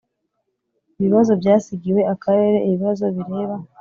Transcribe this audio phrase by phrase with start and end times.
[0.99, 3.55] ibibazo byasigiwe akarere ibibazo bireba